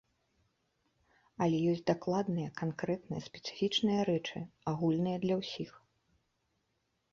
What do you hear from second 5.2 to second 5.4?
для